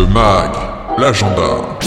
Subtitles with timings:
[0.00, 0.50] Le MAG,
[0.96, 1.78] l'agenda.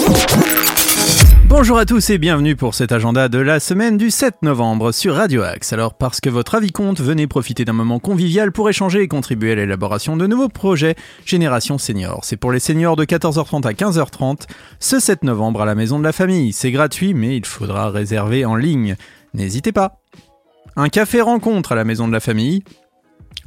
[1.47, 5.15] Bonjour à tous et bienvenue pour cet agenda de la semaine du 7 novembre sur
[5.15, 5.73] Radio Axe.
[5.73, 9.53] Alors parce que votre avis compte, venez profiter d'un moment convivial pour échanger et contribuer
[9.53, 10.95] à l'élaboration de nouveaux projets
[11.25, 12.19] Génération Senior.
[12.21, 14.41] C'est pour les seniors de 14h30 à 15h30
[14.79, 16.53] ce 7 novembre à la Maison de la Famille.
[16.53, 18.95] C'est gratuit mais il faudra réserver en ligne.
[19.33, 20.01] N'hésitez pas.
[20.75, 22.63] Un café rencontre à la Maison de la Famille.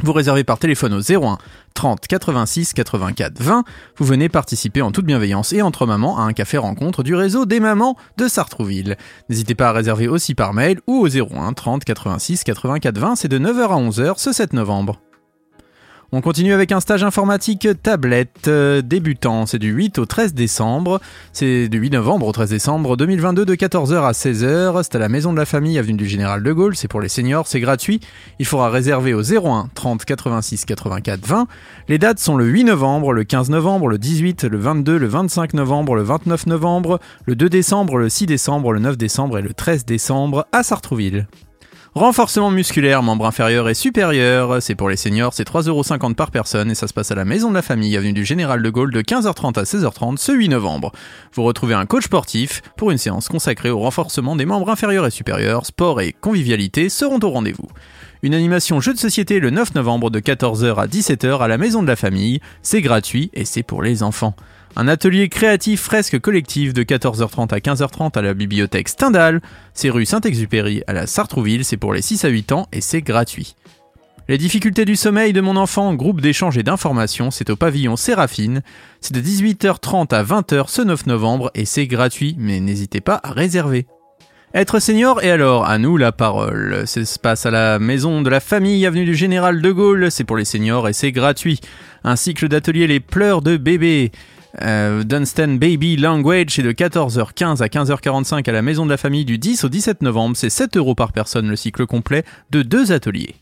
[0.02, 1.38] Vous réservez par téléphone au 01
[1.74, 3.64] 30 86 84 20.
[3.96, 7.46] Vous venez participer en toute bienveillance et entre mamans à un café rencontre du réseau
[7.46, 8.96] des mamans de Sartrouville.
[9.28, 13.16] N'hésitez pas à réserver aussi par mail ou au 01 30 86 84 20.
[13.16, 15.00] C'est de 9h à 11h ce 7 novembre.
[16.12, 19.44] On continue avec un stage informatique tablette euh, débutant.
[19.44, 21.00] C'est du 8 au 13 décembre.
[21.32, 24.84] C'est du 8 novembre au 13 décembre 2022 de 14h à 16h.
[24.84, 26.76] C'est à la Maison de la Famille, avenue du Général de Gaulle.
[26.76, 28.00] C'est pour les seniors, c'est gratuit.
[28.38, 31.48] Il faudra réserver au 01 30 86 84 20.
[31.88, 35.54] Les dates sont le 8 novembre, le 15 novembre, le 18, le 22, le 25
[35.54, 39.52] novembre, le 29 novembre, le 2 décembre, le 6 décembre, le 9 décembre et le
[39.52, 41.26] 13 décembre à Sartrouville.
[41.96, 46.74] Renforcement musculaire, membre inférieur et supérieur, c'est pour les seniors, c'est 3,50€ par personne et
[46.74, 49.00] ça se passe à la Maison de la Famille, avenue du Général de Gaulle de
[49.00, 50.92] 15h30 à 16h30 ce 8 novembre.
[51.32, 55.10] Vous retrouvez un coach sportif pour une séance consacrée au renforcement des membres inférieurs et
[55.10, 57.68] supérieurs, sport et convivialité seront au rendez-vous.
[58.22, 61.82] Une animation jeu de société le 9 novembre de 14h à 17h à la Maison
[61.82, 64.34] de la Famille, c'est gratuit et c'est pour les enfants.
[64.74, 69.40] Un atelier créatif fresque collective de 14h30 à 15h30 à la bibliothèque Stendhal.
[69.74, 73.02] C'est rue Saint-Exupéry à la Sartrouville, c'est pour les 6 à 8 ans et c'est
[73.02, 73.54] gratuit.
[74.28, 78.62] Les difficultés du sommeil de mon enfant, groupe d'échange et d'information, c'est au pavillon Séraphine.
[79.00, 83.30] C'est de 18h30 à 20h ce 9 novembre et c'est gratuit, mais n'hésitez pas à
[83.30, 83.86] réserver.
[84.54, 86.84] Être senior et alors, à nous la parole.
[86.86, 90.24] Ça se passe à la maison de la famille, avenue du Général de Gaulle, c'est
[90.24, 91.60] pour les seniors et c'est gratuit.
[92.04, 94.12] Un cycle d'atelier Les pleurs de bébé.
[94.62, 99.26] Euh, Dunstan Baby Language, c'est de 14h15 à 15h45 à la Maison de la Famille
[99.26, 100.36] du 10 au 17 novembre.
[100.36, 103.34] C'est 7 euros par personne le cycle complet de deux ateliers.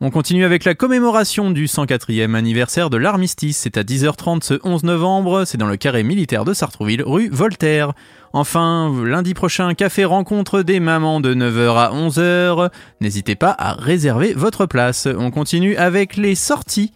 [0.00, 3.58] On continue avec la commémoration du 104e anniversaire de l'armistice.
[3.58, 5.44] C'est à 10h30 ce 11 novembre.
[5.44, 7.94] C'est dans le carré militaire de Sartrouville, rue Voltaire.
[8.32, 12.70] Enfin, lundi prochain, café rencontre des mamans de 9h à 11h.
[13.00, 15.08] N'hésitez pas à réserver votre place.
[15.18, 16.92] On continue avec les sorties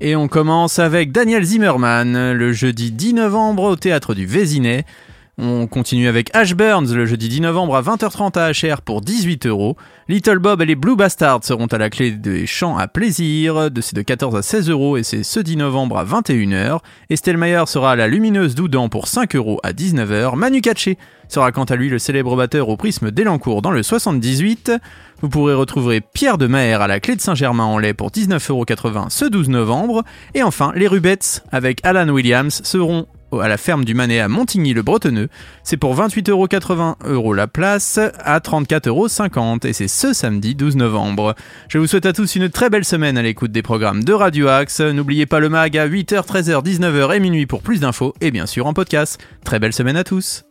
[0.00, 4.84] et on commence avec Daniel Zimmerman le jeudi 10 novembre au théâtre du Vésinet.
[5.38, 9.46] On continue avec Ash Burns le jeudi 10 novembre à 20h30 à HR pour 18
[9.46, 9.78] euros.
[10.06, 13.80] Little Bob et les Blue Bastards seront à la clé des chants à plaisir, de
[13.80, 16.80] c'est de 14 à 16 euros et c'est ce 10 novembre à 21h.
[17.08, 20.36] Estelle Mayer sera à la lumineuse Doudan pour 5 euros à 19h.
[20.36, 20.98] Manu Katché
[21.28, 24.70] sera quant à lui le célèbre batteur au prisme d'Elancourt dans le 78.
[25.22, 29.48] Vous pourrez retrouver Pierre de Maher à la clé de Saint-Germain-en-Laye pour 19,80€ ce 12
[29.48, 30.04] novembre.
[30.34, 33.06] Et enfin, les Rubettes avec Alan Williams seront
[33.40, 35.28] à la ferme du Manet à Montigny-le-Bretonneux.
[35.62, 41.34] C'est pour 28,80€ euros la place à 34,50€ et c'est ce samedi 12 novembre.
[41.68, 44.48] Je vous souhaite à tous une très belle semaine à l'écoute des programmes de Radio
[44.48, 44.80] Axe.
[44.80, 48.46] N'oubliez pas le mag à 8h, 13h, 19h et minuit pour plus d'infos et bien
[48.46, 49.20] sûr en podcast.
[49.44, 50.44] Très belle semaine à tous.